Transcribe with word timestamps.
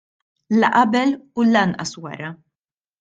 La 0.63 0.69
qabel 0.77 1.11
u 1.43 1.45
lanqas 1.57 1.93
wara. 2.07 2.29